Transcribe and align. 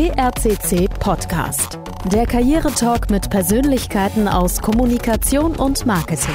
PRCC 0.00 0.88
Podcast. 0.98 1.78
Der 2.10 2.24
Karrieretalk 2.24 3.10
mit 3.10 3.28
Persönlichkeiten 3.28 4.28
aus 4.28 4.62
Kommunikation 4.62 5.56
und 5.56 5.84
Marketing. 5.84 6.34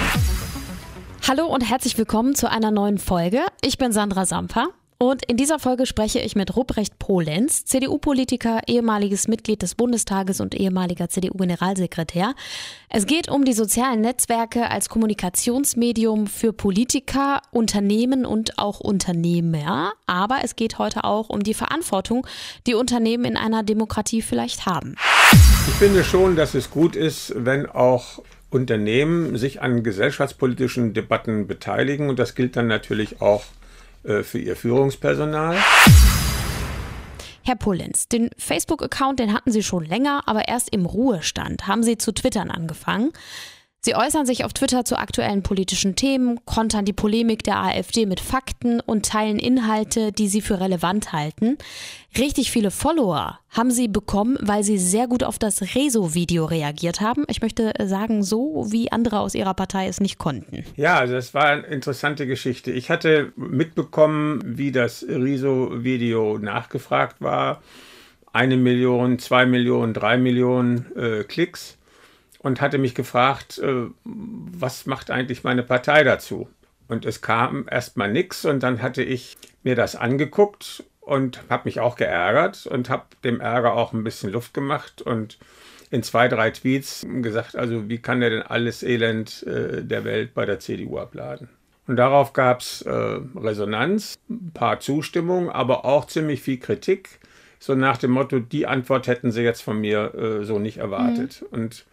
Hallo 1.27 1.47
und 1.47 1.61
herzlich 1.61 1.97
willkommen 1.97 2.35
zu 2.35 2.47
einer 2.47 2.69
neuen 2.69 2.99
Folge. 2.99 3.39
Ich 3.63 3.79
bin 3.79 3.91
Sandra 3.91 4.27
Samper. 4.27 4.67
Und 4.97 5.25
in 5.25 5.35
dieser 5.35 5.59
Folge 5.59 5.85
spreche 5.85 6.19
ich 6.19 6.35
mit 6.35 6.55
Ruprecht 6.55 6.99
Polenz, 6.99 7.65
CDU-Politiker, 7.65 8.61
ehemaliges 8.67 9.27
Mitglied 9.27 9.61
des 9.61 9.75
Bundestages 9.75 10.39
und 10.39 10.55
ehemaliger 10.55 11.09
CDU-Generalsekretär. 11.09 12.33
Es 12.87 13.05
geht 13.05 13.29
um 13.29 13.43
die 13.43 13.51
sozialen 13.51 13.99
Netzwerke 13.99 14.69
als 14.69 14.87
Kommunikationsmedium 14.87 16.27
für 16.27 16.53
Politiker, 16.53 17.41
Unternehmen 17.51 18.25
und 18.25 18.57
auch 18.57 18.79
Unternehmer. 18.79 19.91
Aber 20.07 20.37
es 20.43 20.55
geht 20.55 20.77
heute 20.77 21.03
auch 21.03 21.29
um 21.29 21.43
die 21.43 21.53
Verantwortung, 21.53 22.25
die 22.65 22.73
Unternehmen 22.73 23.25
in 23.25 23.35
einer 23.35 23.63
Demokratie 23.63 24.21
vielleicht 24.21 24.65
haben. 24.65 24.95
Ich 25.67 25.73
finde 25.73 26.05
schon, 26.05 26.37
dass 26.37 26.53
es 26.53 26.69
gut 26.69 26.95
ist, 26.95 27.33
wenn 27.35 27.65
auch 27.65 28.21
Unternehmen 28.49 29.37
sich 29.37 29.61
an 29.61 29.83
gesellschaftspolitischen 29.83 30.93
Debatten 30.93 31.47
beteiligen. 31.47 32.09
Und 32.09 32.17
das 32.17 32.35
gilt 32.35 32.55
dann 32.55 32.67
natürlich 32.67 33.21
auch 33.21 33.43
für 34.23 34.39
ihr 34.39 34.55
Führungspersonal. 34.55 35.57
Herr 37.43 37.55
Pullens, 37.55 38.07
den 38.07 38.31
Facebook-Account, 38.37 39.19
den 39.19 39.31
hatten 39.31 39.51
Sie 39.51 39.61
schon 39.61 39.85
länger, 39.85 40.23
aber 40.25 40.47
erst 40.47 40.73
im 40.73 40.85
Ruhestand 40.87 41.67
haben 41.67 41.83
Sie 41.83 41.97
zu 41.97 42.11
twittern 42.11 42.49
angefangen. 42.49 43.11
Sie 43.85 43.95
äußern 43.95 44.25
sich 44.25 44.43
auf 44.43 44.51
Twitter 44.51 44.83
zu 44.83 44.97
aktuellen 44.97 45.43
politischen 45.43 45.95
Themen, 45.95 46.43
kontern 46.45 46.85
die 46.85 46.91
Polemik 46.91 47.43
der 47.43 47.59
AfD 47.59 48.07
mit 48.07 48.19
Fakten 48.19 48.79
und 48.79 49.05
teilen 49.05 49.37
Inhalte, 49.37 50.11
die 50.11 50.27
sie 50.27 50.41
für 50.41 50.59
relevant 50.59 51.13
halten. 51.13 51.59
Richtig 52.17 52.49
viele 52.49 52.71
Follower 52.71 53.37
haben 53.51 53.69
sie 53.69 53.87
bekommen, 53.87 54.39
weil 54.41 54.63
sie 54.63 54.79
sehr 54.79 55.05
gut 55.05 55.23
auf 55.23 55.37
das 55.37 55.75
Rezo-Video 55.75 56.45
reagiert 56.45 56.99
haben. 56.99 57.25
Ich 57.27 57.43
möchte 57.43 57.73
sagen, 57.83 58.23
so 58.23 58.65
wie 58.69 58.91
andere 58.91 59.19
aus 59.19 59.35
ihrer 59.35 59.53
Partei 59.53 59.85
es 59.85 60.01
nicht 60.01 60.17
konnten. 60.17 60.65
Ja, 60.75 60.97
also 60.97 61.13
das 61.13 61.35
war 61.35 61.45
eine 61.45 61.67
interessante 61.67 62.25
Geschichte. 62.25 62.71
Ich 62.71 62.89
hatte 62.89 63.33
mitbekommen, 63.35 64.41
wie 64.43 64.71
das 64.71 65.05
Rezo-Video 65.07 66.39
nachgefragt 66.39 67.17
war. 67.21 67.61
Eine 68.33 68.57
Million, 68.57 69.19
zwei 69.19 69.45
Millionen, 69.45 69.93
drei 69.93 70.17
Millionen 70.17 70.87
äh, 70.97 71.23
Klicks 71.23 71.77
und 72.45 72.61
hatte 72.61 72.77
mich 72.77 72.93
gefragt, 72.93 73.57
äh, 73.57 73.87
was 74.03 74.85
macht 74.85 75.09
eigentlich 75.09 75.43
meine 75.43 75.63
Partei 75.63 76.03
dazu? 76.03 76.47
Und 76.87 77.03
es 77.03 77.23
kam 77.23 77.65
erstmal 77.67 78.11
nichts 78.11 78.45
und 78.45 78.61
dann 78.61 78.83
hatte 78.83 79.01
ich 79.01 79.35
mir 79.63 79.73
das 79.73 79.95
angeguckt 79.95 80.83
und 81.01 81.41
habe 81.49 81.63
mich 81.65 81.79
auch 81.79 81.95
geärgert 81.95 82.67
und 82.67 82.87
habe 82.91 83.05
dem 83.23 83.41
Ärger 83.41 83.73
auch 83.73 83.93
ein 83.93 84.03
bisschen 84.03 84.31
Luft 84.31 84.53
gemacht 84.53 85.01
und 85.01 85.39
in 85.89 86.03
zwei, 86.03 86.27
drei 86.27 86.51
Tweets 86.51 87.03
gesagt, 87.23 87.55
also 87.55 87.89
wie 87.89 87.97
kann 87.97 88.19
der 88.19 88.29
denn 88.29 88.43
alles 88.43 88.83
Elend 88.83 89.41
äh, 89.47 89.83
der 89.83 90.03
Welt 90.03 90.35
bei 90.35 90.45
der 90.45 90.59
CDU 90.59 90.99
abladen? 90.99 91.49
Und 91.87 91.95
darauf 91.95 92.33
gab 92.33 92.59
es 92.59 92.83
äh, 92.83 93.19
Resonanz, 93.35 94.19
ein 94.29 94.51
paar 94.53 94.79
Zustimmungen, 94.79 95.49
aber 95.49 95.83
auch 95.83 96.05
ziemlich 96.05 96.43
viel 96.43 96.59
Kritik. 96.59 97.19
So 97.57 97.73
nach 97.73 97.97
dem 97.97 98.11
Motto, 98.11 98.37
die 98.37 98.67
Antwort 98.67 99.07
hätten 99.07 99.31
sie 99.31 99.41
jetzt 99.41 99.63
von 99.63 99.81
mir 99.81 100.13
äh, 100.13 100.45
so 100.45 100.59
nicht 100.59 100.77
erwartet. 100.77 101.41
Mhm. 101.41 101.47
Und 101.59 101.85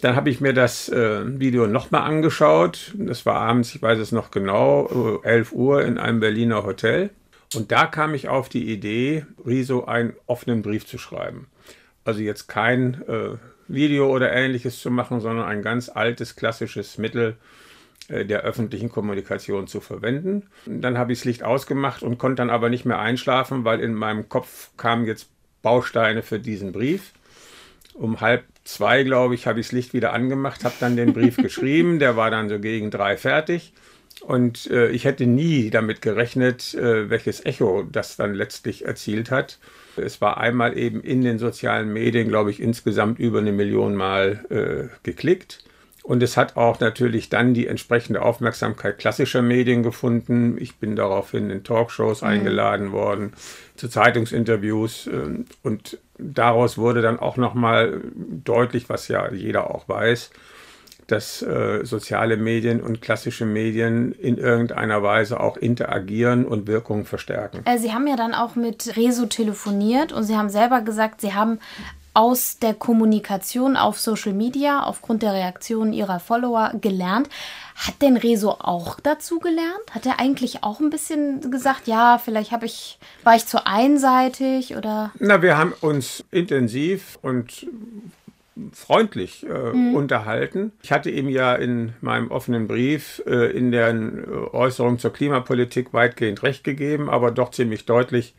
dann 0.00 0.16
habe 0.16 0.30
ich 0.30 0.40
mir 0.40 0.52
das 0.52 0.88
äh, 0.88 1.22
Video 1.40 1.66
nochmal 1.66 2.02
angeschaut. 2.02 2.92
Das 2.96 3.24
war 3.26 3.36
abends, 3.36 3.74
ich 3.74 3.82
weiß 3.82 3.98
es 3.98 4.12
noch 4.12 4.30
genau, 4.30 5.20
11 5.22 5.52
äh, 5.52 5.54
Uhr 5.54 5.84
in 5.84 5.98
einem 5.98 6.20
Berliner 6.20 6.64
Hotel. 6.64 7.10
Und 7.54 7.72
da 7.72 7.86
kam 7.86 8.14
ich 8.14 8.28
auf 8.28 8.48
die 8.48 8.70
Idee, 8.72 9.24
Riso 9.46 9.84
einen 9.84 10.14
offenen 10.26 10.62
Brief 10.62 10.86
zu 10.86 10.98
schreiben. 10.98 11.46
Also 12.04 12.20
jetzt 12.20 12.48
kein 12.48 13.02
äh, 13.08 13.36
Video 13.68 14.12
oder 14.12 14.32
ähnliches 14.32 14.80
zu 14.80 14.90
machen, 14.90 15.20
sondern 15.20 15.46
ein 15.46 15.62
ganz 15.62 15.88
altes, 15.88 16.36
klassisches 16.36 16.98
Mittel 16.98 17.36
äh, 18.08 18.24
der 18.26 18.42
öffentlichen 18.42 18.90
Kommunikation 18.90 19.66
zu 19.66 19.80
verwenden. 19.80 20.44
Dann 20.66 20.98
habe 20.98 21.12
ich 21.12 21.20
das 21.20 21.24
Licht 21.24 21.42
ausgemacht 21.42 22.02
und 22.02 22.18
konnte 22.18 22.36
dann 22.36 22.50
aber 22.50 22.68
nicht 22.68 22.84
mehr 22.84 22.98
einschlafen, 22.98 23.64
weil 23.64 23.80
in 23.80 23.94
meinem 23.94 24.28
Kopf 24.28 24.70
kamen 24.76 25.06
jetzt 25.06 25.28
Bausteine 25.62 26.22
für 26.22 26.38
diesen 26.38 26.72
Brief. 26.72 27.12
Um 27.94 28.20
halb 28.20 28.44
zwei, 28.64 29.04
glaube 29.04 29.34
ich, 29.34 29.46
habe 29.46 29.60
ich 29.60 29.66
das 29.66 29.72
Licht 29.72 29.94
wieder 29.94 30.12
angemacht, 30.12 30.64
habe 30.64 30.74
dann 30.80 30.96
den 30.96 31.12
Brief 31.12 31.36
geschrieben. 31.38 31.98
Der 31.98 32.16
war 32.16 32.30
dann 32.30 32.48
so 32.48 32.58
gegen 32.58 32.90
drei 32.90 33.16
fertig. 33.16 33.72
Und 34.20 34.70
äh, 34.70 34.90
ich 34.90 35.04
hätte 35.04 35.26
nie 35.26 35.70
damit 35.70 36.00
gerechnet, 36.00 36.74
äh, 36.74 37.10
welches 37.10 37.44
Echo 37.44 37.82
das 37.82 38.16
dann 38.16 38.34
letztlich 38.34 38.84
erzielt 38.84 39.30
hat. 39.30 39.58
Es 39.96 40.20
war 40.20 40.38
einmal 40.38 40.78
eben 40.78 41.02
in 41.02 41.22
den 41.22 41.38
sozialen 41.38 41.92
Medien, 41.92 42.28
glaube 42.28 42.50
ich, 42.50 42.60
insgesamt 42.60 43.18
über 43.18 43.40
eine 43.40 43.52
Million 43.52 43.94
Mal 43.94 44.44
äh, 44.50 44.96
geklickt. 45.02 45.64
Und 46.04 46.22
es 46.22 46.36
hat 46.36 46.58
auch 46.58 46.80
natürlich 46.80 47.30
dann 47.30 47.54
die 47.54 47.66
entsprechende 47.66 48.20
Aufmerksamkeit 48.20 48.98
klassischer 48.98 49.40
Medien 49.40 49.82
gefunden. 49.82 50.58
Ich 50.60 50.76
bin 50.76 50.96
daraufhin 50.96 51.48
in 51.48 51.64
Talkshows 51.64 52.20
mhm. 52.20 52.28
eingeladen 52.28 52.92
worden, 52.92 53.32
zu 53.76 53.88
Zeitungsinterviews. 53.88 55.06
Ähm, 55.06 55.46
und 55.62 55.96
daraus 56.18 56.76
wurde 56.76 57.00
dann 57.00 57.18
auch 57.18 57.38
nochmal 57.38 58.02
deutlich, 58.14 58.90
was 58.90 59.08
ja 59.08 59.32
jeder 59.32 59.74
auch 59.74 59.88
weiß, 59.88 60.30
dass 61.06 61.40
äh, 61.40 61.86
soziale 61.86 62.36
Medien 62.36 62.82
und 62.82 63.00
klassische 63.00 63.46
Medien 63.46 64.12
in 64.12 64.36
irgendeiner 64.36 65.02
Weise 65.02 65.40
auch 65.40 65.56
interagieren 65.56 66.44
und 66.44 66.66
Wirkungen 66.66 67.06
verstärken. 67.06 67.62
Äh, 67.64 67.78
Sie 67.78 67.94
haben 67.94 68.06
ja 68.06 68.16
dann 68.16 68.34
auch 68.34 68.56
mit 68.56 68.94
Rezo 68.98 69.24
telefoniert 69.24 70.12
und 70.12 70.24
Sie 70.24 70.36
haben 70.36 70.50
selber 70.50 70.82
gesagt, 70.82 71.22
Sie 71.22 71.32
haben 71.32 71.60
aus 72.14 72.58
der 72.60 72.74
Kommunikation 72.74 73.76
auf 73.76 73.98
Social 73.98 74.32
Media 74.32 74.84
aufgrund 74.84 75.22
der 75.22 75.32
Reaktionen 75.32 75.92
ihrer 75.92 76.20
Follower 76.20 76.72
gelernt. 76.80 77.28
Hat 77.74 78.00
denn 78.02 78.16
Rezo 78.16 78.50
auch 78.50 79.00
dazu 79.00 79.40
gelernt? 79.40 79.82
Hat 79.90 80.06
er 80.06 80.20
eigentlich 80.20 80.62
auch 80.62 80.78
ein 80.78 80.90
bisschen 80.90 81.50
gesagt, 81.50 81.88
ja, 81.88 82.18
vielleicht 82.24 82.52
habe 82.52 82.66
ich, 82.66 83.00
war 83.24 83.34
ich 83.34 83.46
zu 83.46 83.66
einseitig 83.66 84.76
oder? 84.76 85.12
Na, 85.18 85.42
wir 85.42 85.58
haben 85.58 85.72
uns 85.80 86.24
intensiv 86.30 87.18
und 87.20 87.66
freundlich 88.72 89.44
äh, 89.44 89.72
mhm. 89.72 89.96
unterhalten. 89.96 90.70
Ich 90.82 90.92
hatte 90.92 91.10
ihm 91.10 91.28
ja 91.28 91.54
in 91.56 91.94
meinem 92.00 92.30
offenen 92.30 92.68
Brief 92.68 93.20
äh, 93.26 93.50
in 93.50 93.72
der 93.72 93.92
Äußerung 94.52 95.00
zur 95.00 95.12
Klimapolitik 95.12 95.92
weitgehend 95.92 96.44
recht 96.44 96.62
gegeben, 96.62 97.10
aber 97.10 97.32
doch 97.32 97.50
ziemlich 97.50 97.84
deutlich 97.84 98.34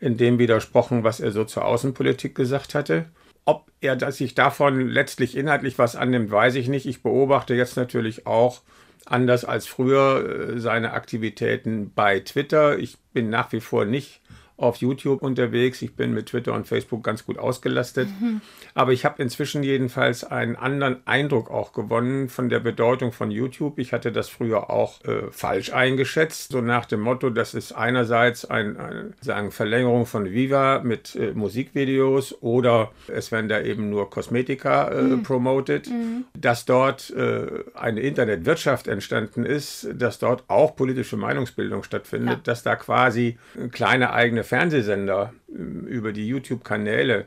in 0.00 0.16
dem 0.16 0.38
widersprochen, 0.38 1.04
was 1.04 1.20
er 1.20 1.32
so 1.32 1.44
zur 1.44 1.64
Außenpolitik 1.64 2.34
gesagt 2.34 2.74
hatte. 2.74 3.06
Ob 3.44 3.70
er 3.80 4.12
sich 4.12 4.34
davon 4.34 4.88
letztlich 4.88 5.36
inhaltlich 5.36 5.78
was 5.78 5.96
annimmt, 5.96 6.30
weiß 6.30 6.54
ich 6.56 6.68
nicht. 6.68 6.86
Ich 6.86 7.02
beobachte 7.02 7.54
jetzt 7.54 7.76
natürlich 7.76 8.26
auch 8.26 8.62
anders 9.06 9.44
als 9.44 9.66
früher 9.66 10.54
äh, 10.54 10.60
seine 10.60 10.92
Aktivitäten 10.92 11.92
bei 11.94 12.20
Twitter. 12.20 12.78
Ich 12.78 12.98
bin 13.12 13.30
nach 13.30 13.52
wie 13.52 13.60
vor 13.60 13.84
nicht 13.84 14.20
auf 14.58 14.76
YouTube 14.76 15.22
unterwegs. 15.22 15.80
Ich 15.82 15.94
bin 15.94 16.12
mit 16.12 16.26
Twitter 16.26 16.52
und 16.52 16.66
Facebook 16.66 17.04
ganz 17.04 17.24
gut 17.24 17.38
ausgelastet. 17.38 18.08
Mhm. 18.20 18.40
Aber 18.74 18.92
ich 18.92 19.04
habe 19.04 19.22
inzwischen 19.22 19.62
jedenfalls 19.62 20.24
einen 20.24 20.56
anderen 20.56 20.96
Eindruck 21.06 21.50
auch 21.50 21.72
gewonnen 21.72 22.28
von 22.28 22.48
der 22.48 22.58
Bedeutung 22.58 23.12
von 23.12 23.30
YouTube. 23.30 23.78
Ich 23.78 23.92
hatte 23.92 24.10
das 24.10 24.28
früher 24.28 24.68
auch 24.68 25.04
äh, 25.04 25.30
falsch 25.30 25.72
eingeschätzt, 25.72 26.50
so 26.50 26.60
nach 26.60 26.86
dem 26.86 27.00
Motto, 27.00 27.30
das 27.30 27.54
ist 27.54 27.72
einerseits 27.72 28.44
ein, 28.44 28.76
eine 28.76 29.12
sagen, 29.20 29.52
Verlängerung 29.52 30.06
von 30.06 30.26
Viva 30.32 30.80
mit 30.82 31.14
äh, 31.14 31.32
Musikvideos 31.32 32.42
oder 32.42 32.90
es 33.06 33.30
werden 33.30 33.48
da 33.48 33.60
eben 33.60 33.90
nur 33.90 34.10
Kosmetika 34.10 34.88
äh, 34.88 35.02
mhm. 35.02 35.22
promoted, 35.22 35.88
mhm. 35.88 36.24
dass 36.36 36.64
dort 36.64 37.10
äh, 37.10 37.46
eine 37.74 38.00
Internetwirtschaft 38.00 38.88
entstanden 38.88 39.44
ist, 39.44 39.88
dass 39.94 40.18
dort 40.18 40.42
auch 40.48 40.74
politische 40.74 41.16
Meinungsbildung 41.16 41.84
stattfindet, 41.84 42.38
ja. 42.38 42.40
dass 42.42 42.64
da 42.64 42.74
quasi 42.74 43.38
kleine 43.70 44.12
eigene 44.12 44.47
Fernsehsender 44.48 45.32
ähm, 45.48 45.86
über 45.86 46.12
die 46.12 46.26
YouTube-Kanäle 46.26 47.26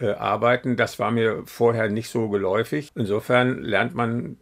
äh, 0.00 0.12
arbeiten. 0.12 0.76
Das 0.76 0.98
war 0.98 1.10
mir 1.10 1.42
vorher 1.46 1.88
nicht 1.90 2.08
so 2.08 2.28
geläufig. 2.28 2.90
Insofern 2.94 3.62
lernt 3.62 3.94
man 3.94 4.36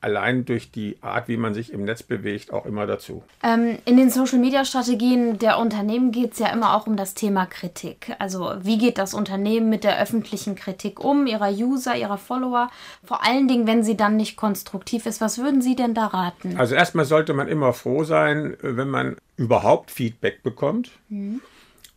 allein 0.00 0.44
durch 0.44 0.70
die 0.70 0.96
Art, 1.00 1.28
wie 1.28 1.36
man 1.36 1.52
sich 1.52 1.72
im 1.72 1.84
Netz 1.84 2.02
bewegt, 2.02 2.52
auch 2.52 2.64
immer 2.64 2.86
dazu. 2.86 3.22
Ähm, 3.42 3.78
in 3.84 3.96
den 3.96 4.10
Social-Media-Strategien 4.10 5.38
der 5.38 5.58
Unternehmen 5.58 6.12
geht 6.12 6.34
es 6.34 6.38
ja 6.38 6.48
immer 6.48 6.76
auch 6.76 6.86
um 6.86 6.96
das 6.96 7.14
Thema 7.14 7.46
Kritik. 7.46 8.14
Also 8.18 8.52
wie 8.62 8.78
geht 8.78 8.98
das 8.98 9.12
Unternehmen 9.12 9.68
mit 9.68 9.84
der 9.84 10.00
öffentlichen 10.00 10.54
Kritik 10.54 11.04
um, 11.04 11.26
ihrer 11.26 11.50
User, 11.50 11.96
ihrer 11.96 12.18
Follower? 12.18 12.70
Vor 13.04 13.24
allen 13.24 13.48
Dingen, 13.48 13.66
wenn 13.66 13.82
sie 13.82 13.96
dann 13.96 14.16
nicht 14.16 14.36
konstruktiv 14.36 15.06
ist. 15.06 15.20
Was 15.20 15.38
würden 15.38 15.60
Sie 15.60 15.76
denn 15.76 15.92
da 15.92 16.06
raten? 16.06 16.56
Also 16.56 16.74
erstmal 16.74 17.04
sollte 17.04 17.34
man 17.34 17.48
immer 17.48 17.72
froh 17.72 18.04
sein, 18.04 18.56
wenn 18.62 18.88
man 18.88 19.16
überhaupt 19.36 19.90
Feedback 19.90 20.42
bekommt. 20.42 20.92
Mhm. 21.08 21.40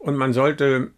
Und 0.04 0.18
man 0.18 0.34
sollte 0.34 0.92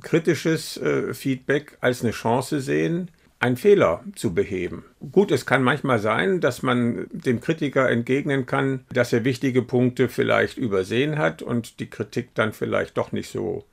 kritisches 0.00 0.76
äh, 0.76 1.12
Feedback 1.12 1.76
als 1.80 2.02
eine 2.02 2.12
Chance 2.12 2.60
sehen, 2.60 3.10
einen 3.40 3.56
Fehler 3.56 4.04
zu 4.14 4.32
beheben. 4.32 4.84
Gut, 5.10 5.32
es 5.32 5.44
kann 5.44 5.64
manchmal 5.64 5.98
sein, 5.98 6.40
dass 6.40 6.62
man 6.62 7.08
dem 7.10 7.40
Kritiker 7.40 7.90
entgegnen 7.90 8.46
kann, 8.46 8.84
dass 8.92 9.12
er 9.12 9.24
wichtige 9.24 9.62
Punkte 9.62 10.08
vielleicht 10.08 10.56
übersehen 10.56 11.18
hat 11.18 11.42
und 11.42 11.80
die 11.80 11.90
Kritik 11.90 12.28
dann 12.34 12.52
vielleicht 12.52 12.96
doch 12.96 13.10
nicht 13.10 13.28
so 13.28 13.64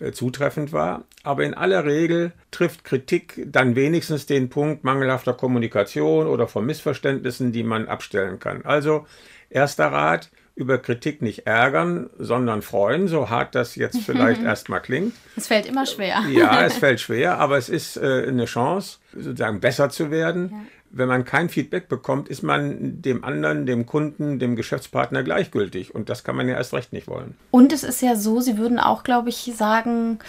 äh, 0.00 0.12
zutreffend 0.12 0.72
war. 0.72 1.04
Aber 1.22 1.44
in 1.44 1.52
aller 1.52 1.84
Regel 1.84 2.32
trifft 2.50 2.84
Kritik 2.84 3.46
dann 3.46 3.76
wenigstens 3.76 4.24
den 4.24 4.48
Punkt 4.48 4.82
mangelhafter 4.82 5.34
Kommunikation 5.34 6.26
oder 6.26 6.48
von 6.48 6.64
Missverständnissen, 6.64 7.52
die 7.52 7.64
man 7.64 7.86
abstellen 7.86 8.38
kann. 8.38 8.64
Also 8.64 9.06
erster 9.50 9.92
Rat, 9.92 10.30
über 10.56 10.78
Kritik 10.78 11.20
nicht 11.20 11.46
ärgern, 11.46 12.08
sondern 12.18 12.62
freuen, 12.62 13.08
so 13.08 13.28
hart 13.28 13.54
das 13.54 13.76
jetzt 13.76 14.00
vielleicht 14.00 14.42
erstmal 14.44 14.80
klingt. 14.80 15.14
Es 15.36 15.46
fällt 15.46 15.66
immer 15.66 15.84
schwer. 15.84 16.24
Ja, 16.30 16.62
es 16.66 16.78
fällt 16.78 16.98
schwer, 16.98 17.38
aber 17.38 17.58
es 17.58 17.68
ist 17.68 17.98
äh, 17.98 18.24
eine 18.26 18.46
Chance, 18.46 18.98
sozusagen 19.12 19.60
besser 19.60 19.90
zu 19.90 20.10
werden. 20.10 20.50
Ja. 20.50 20.58
Wenn 20.90 21.08
man 21.08 21.24
kein 21.26 21.50
Feedback 21.50 21.88
bekommt, 21.88 22.28
ist 22.28 22.42
man 22.42 23.02
dem 23.02 23.22
anderen, 23.22 23.66
dem 23.66 23.84
Kunden, 23.84 24.38
dem 24.38 24.56
Geschäftspartner 24.56 25.22
gleichgültig. 25.22 25.94
Und 25.94 26.08
das 26.08 26.24
kann 26.24 26.36
man 26.36 26.48
ja 26.48 26.56
erst 26.56 26.72
recht 26.72 26.92
nicht 26.94 27.06
wollen. 27.06 27.34
Und 27.50 27.72
es 27.74 27.84
ist 27.84 28.00
ja 28.00 28.16
so, 28.16 28.40
Sie 28.40 28.56
würden 28.56 28.78
auch, 28.78 29.02
glaube 29.02 29.28
ich, 29.28 29.52
sagen, 29.54 30.20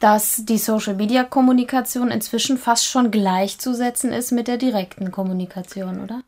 dass 0.00 0.44
die 0.46 0.58
Social-Media-Kommunikation 0.58 2.10
inzwischen 2.10 2.56
fast 2.56 2.86
schon 2.86 3.10
gleichzusetzen 3.10 4.12
ist 4.12 4.32
mit 4.32 4.48
der 4.48 4.56
direkten 4.56 5.10
Kommunikation, 5.10 6.02
oder? 6.02 6.22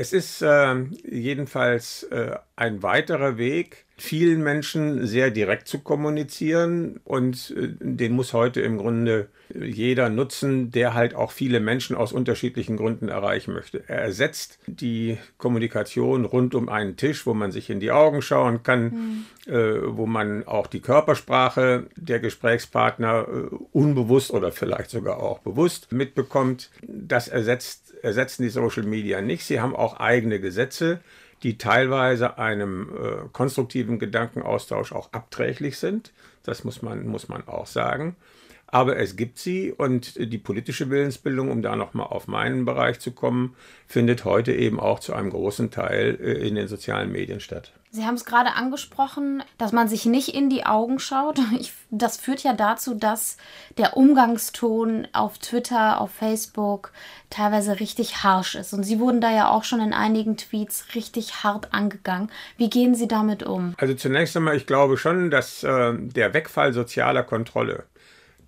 Es 0.00 0.12
ist 0.12 0.42
äh, 0.42 0.84
jedenfalls 1.10 2.04
äh, 2.04 2.38
ein 2.54 2.84
weiterer 2.84 3.36
Weg, 3.36 3.84
vielen 3.98 4.42
Menschen 4.42 5.06
sehr 5.06 5.30
direkt 5.30 5.68
zu 5.68 5.80
kommunizieren 5.80 7.00
und 7.04 7.54
äh, 7.56 7.68
den 7.80 8.12
muss 8.12 8.32
heute 8.32 8.60
im 8.60 8.78
Grunde 8.78 9.28
jeder 9.54 10.08
nutzen, 10.10 10.70
der 10.70 10.94
halt 10.94 11.14
auch 11.14 11.32
viele 11.32 11.60
Menschen 11.60 11.96
aus 11.96 12.12
unterschiedlichen 12.12 12.76
Gründen 12.76 13.08
erreichen 13.08 13.54
möchte. 13.54 13.82
Er 13.88 13.98
ersetzt 13.98 14.58
die 14.66 15.18
Kommunikation 15.38 16.24
rund 16.24 16.54
um 16.54 16.68
einen 16.68 16.96
Tisch, 16.96 17.26
wo 17.26 17.34
man 17.34 17.50
sich 17.50 17.70
in 17.70 17.80
die 17.80 17.90
Augen 17.90 18.22
schauen 18.22 18.62
kann, 18.62 19.24
mhm. 19.46 19.52
äh, 19.52 19.96
wo 19.96 20.06
man 20.06 20.46
auch 20.46 20.66
die 20.66 20.80
Körpersprache 20.80 21.86
der 21.96 22.20
Gesprächspartner 22.20 23.26
äh, 23.26 23.54
unbewusst 23.72 24.30
oder 24.32 24.52
vielleicht 24.52 24.90
sogar 24.90 25.18
auch 25.18 25.38
bewusst 25.40 25.92
mitbekommt. 25.92 26.70
Das 26.82 27.28
ersetzt 27.28 27.88
ersetzen 28.02 28.42
die 28.42 28.48
Social 28.48 28.84
Media 28.84 29.20
nicht. 29.20 29.44
Sie 29.44 29.60
haben 29.60 29.74
auch 29.74 29.98
eigene 29.98 30.40
Gesetze, 30.40 31.00
die 31.42 31.58
teilweise 31.58 32.38
einem 32.38 32.90
äh, 32.90 33.28
konstruktiven 33.32 33.98
Gedankenaustausch 33.98 34.92
auch 34.92 35.12
abträglich 35.12 35.78
sind. 35.78 36.12
Das 36.42 36.64
muss 36.64 36.82
man, 36.82 37.06
muss 37.06 37.28
man 37.28 37.46
auch 37.46 37.66
sagen. 37.66 38.16
Aber 38.70 38.98
es 38.98 39.16
gibt 39.16 39.38
sie 39.38 39.72
und 39.72 40.14
die 40.16 40.38
politische 40.38 40.90
Willensbildung, 40.90 41.50
um 41.50 41.62
da 41.62 41.74
nochmal 41.74 42.06
auf 42.06 42.28
meinen 42.28 42.66
Bereich 42.66 43.00
zu 43.00 43.12
kommen, 43.12 43.56
findet 43.86 44.26
heute 44.26 44.52
eben 44.52 44.78
auch 44.78 45.00
zu 45.00 45.14
einem 45.14 45.30
großen 45.30 45.70
Teil 45.70 46.18
äh, 46.20 46.46
in 46.46 46.54
den 46.54 46.68
sozialen 46.68 47.10
Medien 47.10 47.40
statt. 47.40 47.72
Sie 47.90 48.04
haben 48.04 48.16
es 48.16 48.26
gerade 48.26 48.52
angesprochen, 48.52 49.42
dass 49.56 49.72
man 49.72 49.88
sich 49.88 50.04
nicht 50.04 50.34
in 50.34 50.50
die 50.50 50.66
Augen 50.66 50.98
schaut. 50.98 51.38
Ich, 51.58 51.72
das 51.90 52.18
führt 52.18 52.42
ja 52.42 52.52
dazu, 52.52 52.94
dass 52.94 53.38
der 53.78 53.96
Umgangston 53.96 55.08
auf 55.12 55.38
Twitter, 55.38 56.00
auf 56.00 56.10
Facebook 56.10 56.92
teilweise 57.30 57.80
richtig 57.80 58.22
harsch 58.22 58.54
ist. 58.54 58.74
Und 58.74 58.84
Sie 58.84 59.00
wurden 59.00 59.22
da 59.22 59.32
ja 59.32 59.48
auch 59.48 59.64
schon 59.64 59.80
in 59.80 59.94
einigen 59.94 60.36
Tweets 60.36 60.94
richtig 60.94 61.42
hart 61.42 61.72
angegangen. 61.72 62.30
Wie 62.58 62.68
gehen 62.68 62.94
Sie 62.94 63.08
damit 63.08 63.42
um? 63.42 63.74
Also 63.78 63.94
zunächst 63.94 64.36
einmal, 64.36 64.56
ich 64.56 64.66
glaube 64.66 64.98
schon, 64.98 65.30
dass 65.30 65.64
äh, 65.64 65.94
der 65.96 66.34
Wegfall 66.34 66.74
sozialer 66.74 67.22
Kontrolle 67.22 67.84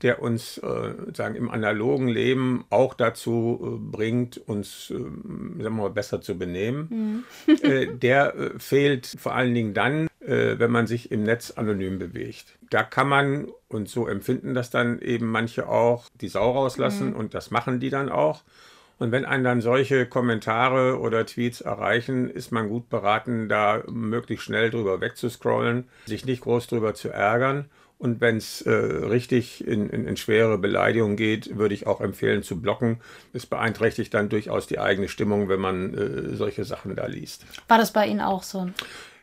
der 0.03 0.23
uns 0.23 0.59
äh, 0.59 0.95
sagen, 1.15 1.35
im 1.35 1.51
analogen 1.51 2.09
Leben 2.09 2.65
auch 2.71 2.95
dazu 2.95 3.61
äh, 3.63 3.79
bringt, 3.79 4.39
uns 4.39 4.91
äh, 4.91 4.95
sagen 4.95 5.59
wir 5.59 5.71
mal, 5.71 5.91
besser 5.91 6.21
zu 6.21 6.39
benehmen. 6.39 6.89
Mhm. 6.91 7.25
Äh, 7.63 7.89
der 7.89 8.35
äh, 8.35 8.51
fehlt 8.59 9.07
vor 9.07 9.35
allen 9.35 9.55
Dingen 9.55 9.75
dann, 9.75 10.09
äh, 10.21 10.59
wenn 10.59 10.71
man 10.71 10.87
sich 10.87 11.11
im 11.11 11.25
Netz 11.25 11.51
anonym 11.51 11.99
bewegt. 11.99 12.59
Da 12.71 12.83
kann 12.83 13.09
man, 13.09 13.49
und 13.69 13.89
so 13.89 14.07
empfinden 14.07 14.55
das 14.55 14.71
dann 14.71 15.01
eben 15.01 15.27
manche 15.27 15.69
auch, 15.69 16.09
die 16.21 16.29
Sau 16.29 16.53
rauslassen 16.53 17.11
mhm. 17.11 17.17
und 17.17 17.35
das 17.35 17.51
machen 17.51 17.81
die 17.81 17.91
dann 17.91 18.09
auch. 18.09 18.43
Und 18.99 19.13
wenn 19.13 19.25
einen 19.25 19.45
dann 19.45 19.61
solche 19.61 20.07
Kommentare 20.07 21.01
oder 21.01 21.27
Tweets 21.27 21.61
erreichen, 21.61 22.31
ist 22.31 22.51
man 22.53 22.69
gut 22.69 22.89
beraten, 22.89 23.49
da 23.49 23.83
möglichst 23.89 24.45
schnell 24.45 24.71
drüber 24.71 25.01
wegzuscrollen, 25.01 25.89
sich 26.07 26.25
nicht 26.25 26.43
groß 26.43 26.67
drüber 26.67 26.95
zu 26.95 27.09
ärgern 27.09 27.67
und 28.01 28.23
wenn 28.23 28.39
es 28.39 28.63
äh, 28.63 28.71
richtig 28.71 29.67
in, 29.67 29.91
in, 29.91 30.07
in, 30.09 30.17
schwere 30.17 30.57
Beleidigungen 30.57 31.17
geht, 31.17 31.59
würde 31.59 31.75
ich 31.75 31.87
auch 31.87 32.01
empfehlen 32.01 32.43
zu 32.43 32.59
blocken. 32.59 32.99
Es 33.35 33.45
beeinträchtigt 33.45 34.15
dann 34.15 34.31
durchaus 34.31 34.67
die 34.67 34.79
eigene 34.79 35.07
Stimmung, 35.07 35.51
wenn 35.51 35.61
man 35.61 35.93
äh, 35.93 36.35
solche 36.35 36.65
Sachen 36.65 36.97
da 36.97 37.05
liest. 37.05 37.45
War 37.69 37.77
das 37.77 37.93
bei 37.93 38.07
Ihnen 38.07 38.23
auch 38.23 38.43
so? 38.43 38.71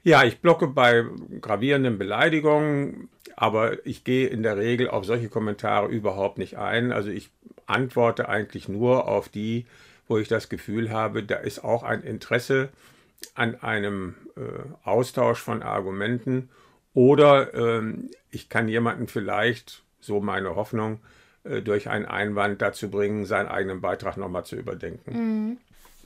Ja, 0.03 0.23
ich 0.23 0.41
blocke 0.41 0.67
bei 0.67 1.05
gravierenden 1.41 1.97
Beleidigungen, 1.97 3.09
aber 3.35 3.83
ich 3.83 4.03
gehe 4.03 4.27
in 4.27 4.43
der 4.43 4.57
Regel 4.57 4.89
auf 4.89 5.05
solche 5.05 5.27
Kommentare 5.27 5.87
überhaupt 5.87 6.37
nicht 6.37 6.59
ein. 6.59 6.91
Also 6.91 7.09
ich 7.09 7.31
antworte 7.65 8.29
eigentlich 8.29 8.69
nur 8.69 9.07
auf 9.07 9.27
die, 9.27 9.65
wo 10.07 10.19
ich 10.19 10.27
das 10.27 10.49
Gefühl 10.49 10.91
habe, 10.91 11.23
da 11.23 11.37
ist 11.37 11.63
auch 11.63 11.81
ein 11.81 12.03
Interesse 12.03 12.69
an 13.33 13.55
einem 13.55 14.13
äh, 14.35 14.41
Austausch 14.83 15.39
von 15.39 15.63
Argumenten 15.63 16.49
oder 16.97 17.53
ähm, 17.53 18.09
ich 18.31 18.49
kann 18.49 18.67
jemanden 18.67 19.07
vielleicht, 19.07 19.83
so 19.99 20.19
meine 20.19 20.55
Hoffnung, 20.55 20.97
äh, 21.43 21.61
durch 21.61 21.89
einen 21.89 22.07
Einwand 22.07 22.59
dazu 22.59 22.89
bringen, 22.89 23.27
seinen 23.27 23.49
eigenen 23.49 23.81
Beitrag 23.81 24.17
nochmal 24.17 24.45
zu 24.45 24.55
überdenken. 24.55 25.11
Mhm. 25.11 25.57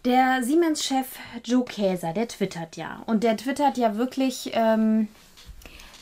Der 0.04 0.44
Siemens-Chef 0.44 1.08
Joe 1.46 1.64
Käser, 1.64 2.12
der 2.12 2.28
twittert 2.28 2.76
ja. 2.76 3.04
Und 3.06 3.24
der 3.24 3.38
twittert 3.38 3.78
ja 3.78 3.96
wirklich 3.96 4.52
ähm, 4.54 5.08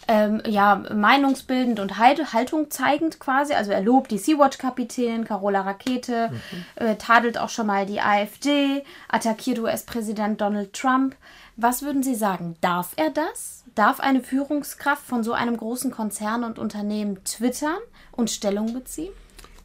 ähm, 0.07 0.41
ja, 0.47 0.81
meinungsbildend 0.91 1.79
und 1.79 1.99
Haltung 1.99 2.71
zeigend 2.71 3.19
quasi. 3.19 3.53
Also 3.53 3.71
er 3.71 3.81
lobt 3.81 4.09
die 4.09 4.17
Sea-Watch-Kapitänin 4.17 5.23
Carola 5.23 5.61
Rakete, 5.61 6.31
mhm. 6.31 6.65
äh, 6.83 6.95
tadelt 6.95 7.37
auch 7.37 7.49
schon 7.49 7.67
mal 7.67 7.85
die 7.85 8.01
AfD, 8.01 8.83
attackiert 9.07 9.59
US-Präsident 9.59 10.41
Donald 10.41 10.73
Trump. 10.73 11.15
Was 11.57 11.83
würden 11.83 12.01
Sie 12.01 12.15
sagen? 12.15 12.55
Darf 12.61 12.93
er 12.95 13.11
das? 13.11 13.65
Darf 13.79 14.01
eine 14.01 14.21
Führungskraft 14.21 15.05
von 15.05 15.23
so 15.23 15.31
einem 15.31 15.55
großen 15.55 15.89
Konzern 15.89 16.43
und 16.43 16.59
Unternehmen 16.59 17.23
twittern 17.23 17.77
und 18.11 18.29
Stellung 18.29 18.73
beziehen? 18.73 19.13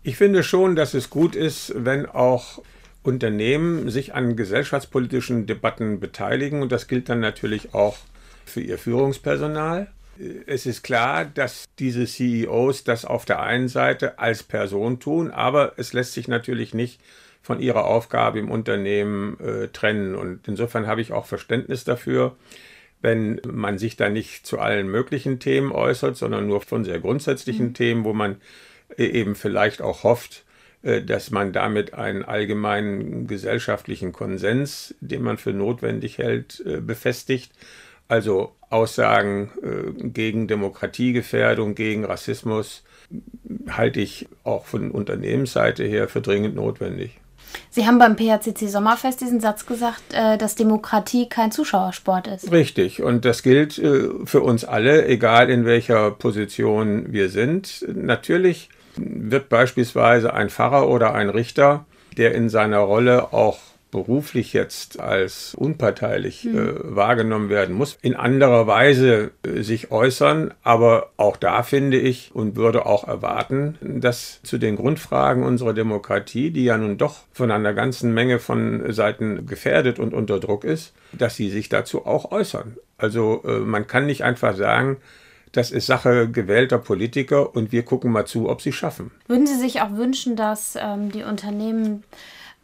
Ich 0.05 0.16
finde 0.16 0.44
schon, 0.44 0.76
dass 0.76 0.94
es 0.94 1.11
gut 1.11 1.34
ist, 1.34 1.72
wenn 1.75 2.06
auch 2.06 2.62
Unternehmen 3.02 3.90
sich 3.90 4.14
an 4.14 4.37
gesellschaftspolitischen 4.37 5.46
Debatten 5.46 5.99
beteiligen. 5.99 6.62
Und 6.62 6.70
das 6.70 6.87
gilt 6.87 7.08
dann 7.08 7.19
natürlich 7.19 7.75
auch 7.75 7.96
für 8.44 8.61
ihr 8.61 8.78
Führungspersonal. 8.78 9.88
Es 10.46 10.64
ist 10.64 10.84
klar, 10.84 11.25
dass 11.25 11.64
diese 11.81 12.06
CEOs 12.06 12.84
das 12.84 13.05
auf 13.05 13.25
der 13.25 13.43
einen 13.43 13.66
Seite 13.66 14.21
als 14.21 14.44
Person 14.44 15.00
tun, 15.00 15.33
aber 15.33 15.73
es 15.76 15.92
lässt 15.92 16.12
sich 16.12 16.28
natürlich 16.28 16.73
nicht 16.73 17.00
von 17.42 17.59
ihrer 17.59 17.87
Aufgabe 17.87 18.38
im 18.38 18.49
Unternehmen 18.49 19.40
äh, 19.40 19.66
trennen. 19.73 20.14
Und 20.14 20.47
insofern 20.47 20.87
habe 20.87 21.00
ich 21.00 21.12
auch 21.12 21.26
Verständnis 21.26 21.83
dafür, 21.83 22.37
wenn 23.03 23.41
man 23.47 23.79
sich 23.79 23.97
da 23.97 24.09
nicht 24.09 24.47
zu 24.47 24.59
allen 24.59 24.89
möglichen 24.89 25.39
Themen 25.39 25.73
äußert, 25.73 26.17
sondern 26.17 26.47
nur 26.47 26.63
von 26.63 26.85
sehr 26.85 27.01
grundsätzlichen 27.01 27.69
mhm. 27.69 27.75
Themen, 27.75 28.05
wo 28.05 28.13
man 28.13 28.37
äh, 28.97 29.05
eben 29.07 29.35
vielleicht 29.35 29.83
auch 29.83 30.05
hofft, 30.05 30.45
äh, 30.83 31.03
dass 31.03 31.31
man 31.31 31.53
damit 31.53 31.95
einen 31.95 32.25
allgemeinen 32.25 33.27
gesellschaftlichen 33.27 34.13
Konsens, 34.13 34.95
den 35.01 35.23
man 35.23 35.37
für 35.39 35.53
notwendig 35.53 36.19
hält, 36.19 36.63
äh, 36.67 36.81
befestigt. 36.81 37.53
Also 38.07 38.55
Aussagen 38.69 39.51
gegen 40.13 40.47
Demokratiegefährdung, 40.47 41.75
gegen 41.75 42.05
Rassismus 42.05 42.85
halte 43.67 44.01
ich 44.01 44.29
auch 44.43 44.67
von 44.67 44.91
Unternehmensseite 44.91 45.85
her 45.85 46.07
für 46.09 46.21
dringend 46.21 46.55
notwendig. 46.55 47.19
Sie 47.70 47.87
haben 47.87 47.99
beim 47.99 48.16
PHCC 48.16 48.68
Sommerfest 48.68 49.20
diesen 49.20 49.40
Satz 49.40 49.66
gesagt, 49.66 50.02
äh, 50.12 50.38
dass 50.38 50.54
Demokratie 50.54 51.28
kein 51.28 51.50
Zuschauersport 51.50 52.26
ist. 52.28 52.50
Richtig. 52.50 53.02
Und 53.02 53.25
das 53.25 53.42
gilt 53.42 53.78
äh, 53.78 54.08
für 54.25 54.40
uns 54.40 54.64
alle, 54.64 55.06
egal 55.06 55.50
in 55.50 55.64
welcher 55.64 56.11
Position 56.11 57.12
wir 57.12 57.28
sind. 57.28 57.84
Natürlich 57.88 58.68
wird 58.96 59.49
beispielsweise 59.49 60.32
ein 60.34 60.50
Pfarrer 60.50 60.88
oder 60.88 61.14
ein 61.14 61.28
Richter, 61.28 61.84
der 62.16 62.34
in 62.34 62.49
seiner 62.49 62.78
Rolle 62.78 63.32
auch 63.32 63.58
beruflich 63.95 64.53
jetzt 64.53 64.99
als 64.99 65.55
unparteilich 65.55 66.45
mhm. 66.45 66.59
äh, 66.59 66.97
wahrgenommen 66.97 67.49
werden 67.49 67.77
muss, 67.77 67.97
in 68.03 68.17
anderer 68.17 68.67
Weise 68.67 69.31
äh, 69.47 69.63
sich 69.63 69.93
äußern. 69.93 70.53
Aber 70.65 71.11
auch 71.17 71.37
da 71.37 71.63
finde 71.63 71.99
ich 71.99 72.35
und 72.35 72.57
würde 72.57 72.87
auch 72.87 73.07
erwarten, 73.07 73.79
dass 73.81 74.43
zu 74.43 74.59
den 74.59 74.75
Grundfragen 74.75 75.45
unserer 75.45 75.75
Demokratie, 75.75 76.51
die 76.51 76.65
ja 76.65 76.77
nun 76.77 76.99
doch 76.99 77.21
von 77.33 77.53
einer 77.53 77.73
ganzen 77.73 78.13
Menge 78.13 78.41
von 78.41 78.93
Seiten 78.93 79.47
gefährdet 79.47 80.01
und 80.01 80.13
unter 80.13 80.41
Druck 80.41 80.65
ist, 80.65 80.93
dass 81.13 81.37
sie 81.37 81.49
sich 81.49 81.69
dazu 81.69 82.05
auch 82.05 82.33
äußern. 82.33 82.77
Also 82.99 83.43
äh, 83.47 83.61
man 83.61 83.87
kann 83.87 84.07
nicht 84.07 84.25
einfach 84.25 84.57
sagen, 84.57 84.97
das 85.53 85.71
ist 85.71 85.87
Sache 85.87 86.29
gewählter 86.29 86.79
Politiker 86.79 87.55
und 87.55 87.71
wir 87.71 87.85
gucken 87.85 88.11
mal 88.11 88.27
zu, 88.27 88.49
ob 88.49 88.61
sie 88.61 88.73
schaffen. 88.73 89.13
Würden 89.29 89.47
Sie 89.47 89.55
sich 89.55 89.83
auch 89.83 89.93
wünschen, 89.93 90.35
dass 90.35 90.77
ähm, 90.77 91.13
die 91.13 91.23
Unternehmen 91.23 92.03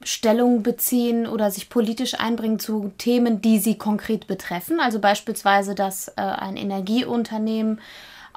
Stellung 0.03 0.63
beziehen 0.63 1.27
oder 1.27 1.51
sich 1.51 1.69
politisch 1.69 2.19
einbringen 2.19 2.59
zu 2.59 2.93
Themen, 2.97 3.43
die 3.43 3.59
sie 3.59 3.77
konkret 3.77 4.27
betreffen. 4.27 4.81
Also 4.81 4.99
beispielsweise, 4.99 5.75
dass 5.75 6.09
äh, 6.09 6.13
ein 6.23 6.57
Energieunternehmen 6.57 7.81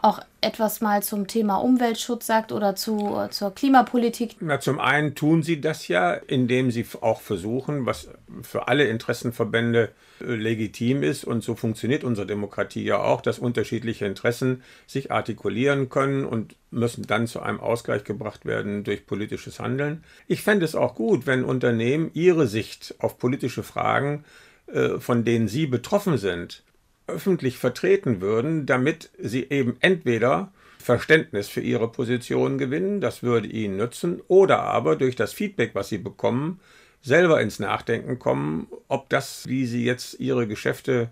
auch 0.03 0.19
etwas 0.41 0.81
mal 0.81 1.01
zum 1.01 1.27
Thema 1.27 1.55
Umweltschutz 1.55 2.27
sagt 2.27 2.51
oder 2.51 2.75
zu, 2.75 3.27
zur 3.29 3.55
Klimapolitik? 3.55 4.35
Na, 4.41 4.59
zum 4.59 4.79
einen 4.79 5.15
tun 5.15 5.43
sie 5.43 5.61
das 5.61 5.87
ja, 5.87 6.13
indem 6.13 6.71
sie 6.71 6.85
auch 6.99 7.21
versuchen, 7.21 7.85
was 7.85 8.09
für 8.41 8.67
alle 8.67 8.83
Interessenverbände 8.83 9.91
äh, 10.19 10.25
legitim 10.25 11.03
ist 11.03 11.23
und 11.23 11.41
so 11.41 11.55
funktioniert 11.55 12.03
unsere 12.03 12.27
Demokratie 12.27 12.83
ja 12.83 12.97
auch, 12.97 13.21
dass 13.21 13.39
unterschiedliche 13.39 14.05
Interessen 14.05 14.61
sich 14.87 15.09
artikulieren 15.09 15.87
können 15.87 16.25
und 16.25 16.57
müssen 16.69 17.07
dann 17.07 17.25
zu 17.25 17.41
einem 17.41 17.61
Ausgleich 17.61 18.03
gebracht 18.03 18.45
werden 18.45 18.83
durch 18.83 19.07
politisches 19.07 19.61
Handeln. 19.61 20.03
Ich 20.27 20.43
fände 20.43 20.65
es 20.65 20.75
auch 20.75 20.95
gut, 20.95 21.25
wenn 21.25 21.45
Unternehmen 21.45 22.11
ihre 22.13 22.47
Sicht 22.47 22.95
auf 22.99 23.17
politische 23.17 23.63
Fragen, 23.63 24.25
äh, 24.67 24.99
von 24.99 25.23
denen 25.23 25.47
sie 25.47 25.65
betroffen 25.65 26.17
sind, 26.17 26.61
öffentlich 27.07 27.57
vertreten 27.57 28.21
würden, 28.21 28.65
damit 28.65 29.09
sie 29.19 29.49
eben 29.49 29.77
entweder 29.79 30.51
Verständnis 30.77 31.47
für 31.47 31.61
ihre 31.61 31.91
Position 31.91 32.57
gewinnen, 32.57 33.01
das 33.01 33.23
würde 33.23 33.47
ihnen 33.47 33.77
nützen, 33.77 34.21
oder 34.27 34.59
aber 34.59 34.95
durch 34.95 35.15
das 35.15 35.33
Feedback, 35.33 35.71
was 35.73 35.89
sie 35.89 35.97
bekommen, 35.97 36.59
selber 37.01 37.41
ins 37.41 37.59
Nachdenken 37.59 38.19
kommen, 38.19 38.67
ob 38.87 39.09
das, 39.09 39.47
wie 39.47 39.65
sie 39.65 39.85
jetzt 39.85 40.19
ihre 40.19 40.47
Geschäfte 40.47 41.09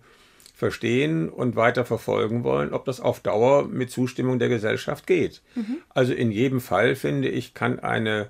verstehen 0.56 1.30
und 1.30 1.56
weiter 1.56 1.86
verfolgen 1.86 2.44
wollen, 2.44 2.74
ob 2.74 2.86
das 2.86 3.00
auf 3.00 3.20
Dauer 3.20 3.68
mit 3.68 3.90
Zustimmung 3.90 4.40
der 4.40 4.50
Gesellschaft 4.50 5.08
geht. 5.08 5.42
Mhm. 5.56 5.78
Also 5.90 6.14
in 6.14 6.32
jedem 6.32 6.62
Fall, 6.62 6.96
finde 6.96 7.30
ich, 7.30 7.54
kann 7.54 7.80
eine, 7.80 8.30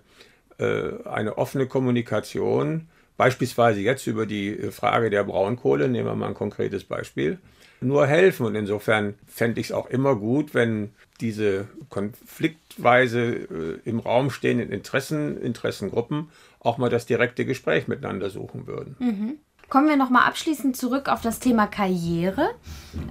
äh, 0.58 1.04
eine 1.06 1.38
offene 1.38 1.68
Kommunikation 1.68 2.88
Beispielsweise 3.22 3.82
jetzt 3.82 4.08
über 4.08 4.26
die 4.26 4.72
Frage 4.72 5.12
der 5.12 5.24
Braunkohle, 5.24 5.88
nehmen 5.88 6.08
wir 6.08 6.16
mal 6.16 6.30
ein 6.30 6.34
konkretes 6.34 6.84
Beispiel, 6.84 7.38
nur 7.80 8.08
helfen. 8.08 8.48
Und 8.48 8.56
insofern 8.56 9.14
fände 9.28 9.62
ich 9.62 9.68
es 9.68 9.72
auch 9.72 9.92
immer 9.92 10.16
gut, 10.16 10.56
wenn 10.56 10.90
diese 11.20 11.68
konfliktweise 11.90 13.22
äh, 13.22 13.80
im 13.86 14.00
Raum 14.00 14.32
stehenden 14.32 14.72
Interessen, 14.72 15.40
Interessengruppen 15.40 16.32
auch 16.62 16.80
mal 16.80 16.90
das 16.90 17.06
direkte 17.06 17.46
Gespräch 17.46 17.88
miteinander 17.88 18.32
suchen 18.32 18.66
würden. 18.66 18.96
Mhm. 18.98 19.38
Kommen 19.70 19.88
wir 19.88 19.98
nochmal 19.98 20.28
abschließend 20.28 20.76
zurück 20.76 21.08
auf 21.08 21.22
das 21.22 21.40
Thema 21.40 21.68
Karriere. 21.68 22.50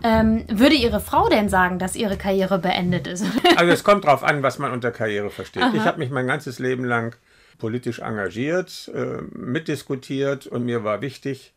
Ähm, 0.02 0.44
würde 0.48 0.74
Ihre 0.74 0.98
Frau 0.98 1.28
denn 1.28 1.48
sagen, 1.48 1.78
dass 1.78 1.94
Ihre 1.94 2.16
Karriere 2.16 2.58
beendet 2.58 3.06
ist? 3.06 3.24
also 3.56 3.72
es 3.72 3.84
kommt 3.84 4.06
darauf 4.06 4.24
an, 4.24 4.42
was 4.42 4.58
man 4.58 4.72
unter 4.72 4.90
Karriere 4.90 5.30
versteht. 5.30 5.62
Aha. 5.62 5.72
Ich 5.72 5.84
habe 5.84 6.00
mich 6.00 6.10
mein 6.10 6.26
ganzes 6.26 6.58
Leben 6.58 6.84
lang 6.84 7.14
politisch 7.60 8.00
engagiert, 8.00 8.90
äh, 8.92 9.22
mitdiskutiert 9.32 10.48
und 10.48 10.64
mir 10.64 10.82
war 10.82 11.00
wichtig, 11.00 11.52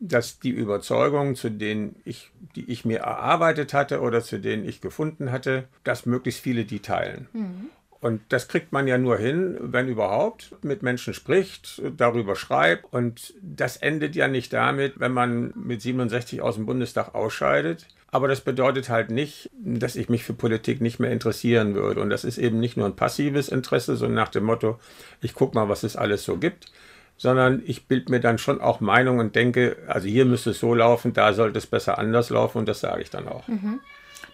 dass 0.00 0.40
die 0.40 0.50
Überzeugungen, 0.50 1.36
zu 1.36 1.50
denen 1.50 1.96
ich, 2.04 2.30
die 2.54 2.70
ich 2.70 2.84
mir 2.84 2.98
erarbeitet 2.98 3.72
hatte 3.72 4.00
oder 4.00 4.22
zu 4.22 4.38
denen 4.38 4.68
ich 4.68 4.80
gefunden 4.80 5.30
hatte, 5.30 5.68
dass 5.84 6.04
möglichst 6.04 6.40
viele 6.40 6.64
die 6.64 6.80
teilen. 6.80 7.28
Mhm. 7.32 7.70
Und 8.00 8.20
das 8.28 8.48
kriegt 8.48 8.72
man 8.72 8.86
ja 8.86 8.98
nur 8.98 9.16
hin, 9.16 9.56
wenn 9.60 9.88
überhaupt, 9.88 10.54
mit 10.62 10.82
Menschen 10.82 11.14
spricht, 11.14 11.80
darüber 11.96 12.36
schreibt. 12.36 12.92
Und 12.92 13.34
das 13.40 13.78
endet 13.78 14.14
ja 14.14 14.28
nicht 14.28 14.52
damit, 14.52 15.00
wenn 15.00 15.12
man 15.12 15.52
mit 15.56 15.80
67 15.80 16.42
aus 16.42 16.56
dem 16.56 16.66
Bundestag 16.66 17.14
ausscheidet, 17.14 17.88
aber 18.10 18.28
das 18.28 18.40
bedeutet 18.40 18.88
halt 18.88 19.10
nicht, 19.10 19.50
dass 19.58 19.96
ich 19.96 20.08
mich 20.08 20.24
für 20.24 20.32
Politik 20.32 20.80
nicht 20.80 21.00
mehr 21.00 21.10
interessieren 21.10 21.74
würde. 21.74 22.00
Und 22.00 22.10
das 22.10 22.24
ist 22.24 22.38
eben 22.38 22.60
nicht 22.60 22.76
nur 22.76 22.86
ein 22.86 22.96
passives 22.96 23.48
Interesse, 23.48 23.96
so 23.96 24.06
nach 24.06 24.28
dem 24.28 24.44
Motto, 24.44 24.78
ich 25.20 25.34
gucke 25.34 25.54
mal, 25.54 25.68
was 25.68 25.82
es 25.82 25.96
alles 25.96 26.24
so 26.24 26.36
gibt, 26.36 26.66
sondern 27.16 27.62
ich 27.66 27.86
bilde 27.86 28.10
mir 28.12 28.20
dann 28.20 28.38
schon 28.38 28.60
auch 28.60 28.80
Meinung 28.80 29.18
und 29.18 29.34
denke, 29.34 29.76
also 29.88 30.06
hier 30.06 30.24
müsste 30.24 30.50
es 30.50 30.60
so 30.60 30.74
laufen, 30.74 31.12
da 31.12 31.32
sollte 31.32 31.58
es 31.58 31.66
besser 31.66 31.98
anders 31.98 32.30
laufen 32.30 32.58
und 32.58 32.68
das 32.68 32.80
sage 32.80 33.02
ich 33.02 33.10
dann 33.10 33.28
auch. 33.28 33.48
Mhm. 33.48 33.80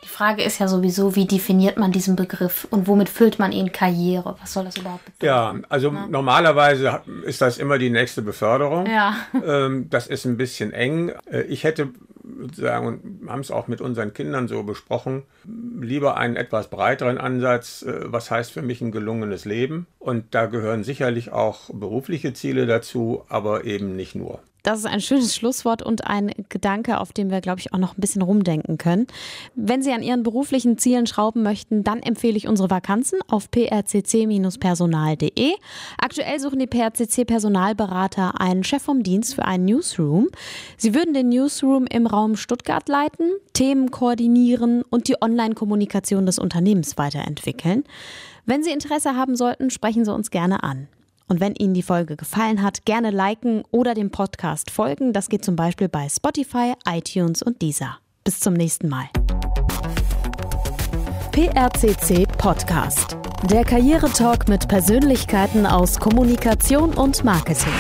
Die 0.05 0.09
Frage 0.09 0.43
ist 0.43 0.59
ja 0.59 0.67
sowieso, 0.67 1.15
wie 1.15 1.27
definiert 1.27 1.77
man 1.77 1.93
diesen 1.93 2.17
Begriff 2.17 2.67
und 2.71 2.89
womit 2.89 3.09
füllt 3.09 3.39
man 3.39 3.53
ihn 3.53 3.71
Karriere? 3.71 4.37
Was 4.41 4.53
soll 4.53 4.65
das 4.65 4.77
überhaupt 4.77 5.05
bedeuten? 5.05 5.25
Ja, 5.25 5.55
also 5.69 5.93
ja. 5.93 6.07
normalerweise 6.09 7.03
ist 7.25 7.41
das 7.41 7.59
immer 7.59 7.79
die 7.79 7.91
nächste 7.91 8.21
Beförderung. 8.21 8.87
Ja. 8.87 9.15
Ähm, 9.47 9.89
das 9.91 10.09
ist 10.09 10.25
ein 10.25 10.37
bisschen 10.37 10.73
eng. 10.73 11.13
Äh, 11.31 11.43
ich 11.43 11.63
hätte 11.63 11.91
sagen, 12.55 12.87
und 12.87 13.31
haben 13.31 13.41
es 13.41 13.51
auch 13.51 13.69
mit 13.69 13.81
unseren 13.81 14.13
Kindern 14.13 14.49
so 14.49 14.63
besprochen, 14.63 15.23
lieber 15.45 16.17
einen 16.17 16.37
etwas 16.37 16.69
breiteren 16.69 17.19
Ansatz, 17.19 17.83
äh, 17.83 17.93
was 18.05 18.31
heißt 18.31 18.53
für 18.53 18.63
mich 18.63 18.81
ein 18.81 18.93
gelungenes 18.93 19.45
Leben. 19.45 19.87
Und 19.99 20.35
da 20.35 20.47
gehören 20.47 20.85
sicherlich 20.85 21.33
auch 21.33 21.71
berufliche 21.73 22.33
Ziele 22.33 22.67
dazu, 22.67 23.25
aber 23.29 23.65
eben 23.65 23.97
nicht 23.97 24.15
nur. 24.15 24.41
Das 24.63 24.79
ist 24.79 24.87
ein 24.87 25.01
schönes 25.01 25.35
Schlusswort 25.35 25.83
und 25.83 26.07
ein 26.07 26.31
Gedanke, 26.49 27.01
auf 27.01 27.13
den 27.13 27.31
wir, 27.31 27.41
glaube 27.41 27.59
ich, 27.59 27.73
auch 27.73 27.79
noch 27.79 27.97
ein 27.97 28.01
bisschen 28.01 28.23
rumdenken 28.23 28.79
können. 28.79 29.09
Wenn 29.57 29.83
Sie 29.83 29.91
an 29.93 30.05
Ihren 30.05 30.23
beruflichen 30.23 30.79
Zielen 30.79 31.09
schrauben 31.09 31.43
möchten, 31.43 31.83
dann 31.83 32.01
empfehle 32.01 32.37
ich 32.37 32.47
unsere 32.47 32.71
Vakanzen 32.71 33.19
auf 33.29 33.51
prcc-personal.de. 33.51 35.55
Aktuell 35.99 36.39
suchen 36.39 36.61
die 36.61 36.69
PRCC-Personalberater 36.69 38.41
einen 38.41 38.63
Chef 38.63 38.83
vom 38.83 39.03
Dienst 39.03 39.35
für 39.35 39.45
einen 39.45 39.65
Newsroom. 39.65 40.29
Sie 40.77 40.95
würden 40.95 41.13
den 41.13 41.31
Newsroom 41.31 41.87
im 41.87 42.07
Raum 42.07 42.37
Stuttgart 42.37 42.89
leiten, 42.89 43.33
Themen 43.55 43.91
koordinieren 43.91 44.85
und 44.89 45.09
die 45.09 45.21
Online-Kommunikation 45.33 46.27
des 46.27 46.39
Unternehmens 46.39 46.99
weiterentwickeln. 46.99 47.85
Wenn 48.45 48.63
Sie 48.63 48.71
Interesse 48.71 49.17
haben 49.17 49.35
sollten, 49.35 49.71
sprechen 49.71 50.05
Sie 50.05 50.13
uns 50.13 50.31
gerne 50.31 50.63
an. 50.63 50.89
Und 51.29 51.41
wenn 51.41 51.55
Ihnen 51.55 51.73
die 51.73 51.83
Folge 51.83 52.17
gefallen 52.17 52.63
hat, 52.63 52.85
gerne 52.85 53.11
liken 53.11 53.63
oder 53.71 53.95
dem 53.95 54.11
Podcast 54.11 54.71
folgen. 54.71 55.13
Das 55.13 55.29
geht 55.29 55.45
zum 55.45 55.57
Beispiel 55.57 55.89
bei 55.89 56.09
Spotify, 56.09 56.75
iTunes 56.87 57.43
und 57.43 57.63
Deezer. 57.63 57.99
Bis 58.25 58.41
zum 58.41 58.53
nächsten 58.55 58.89
Mal. 58.89 59.07
PRCC 61.33 62.27
Podcast. 62.37 63.17
Der 63.51 63.65
Karrieretalk 63.65 64.49
mit 64.49 64.69
Persönlichkeiten 64.69 65.65
aus 65.65 65.99
Kommunikation 65.99 66.93
und 66.93 67.25
Marketing. 67.25 67.73